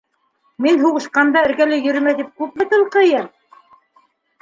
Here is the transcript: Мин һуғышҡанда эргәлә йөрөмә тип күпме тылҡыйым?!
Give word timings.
Мин 0.65 0.81
һуғышҡанда 0.85 1.45
эргәлә 1.49 1.79
йөрөмә 1.83 2.17
тип 2.23 2.35
күпме 2.43 2.71
тылҡыйым?! 2.75 3.33